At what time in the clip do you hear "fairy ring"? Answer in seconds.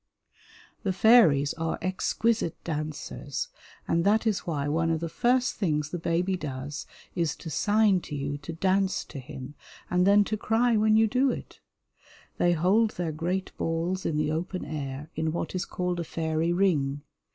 16.03-17.03